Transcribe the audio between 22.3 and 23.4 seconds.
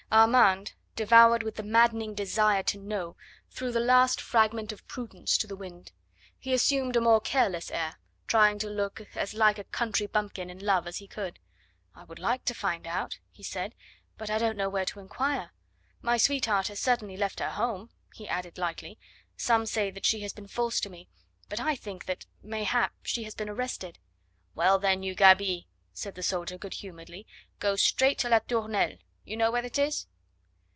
mayhap, she has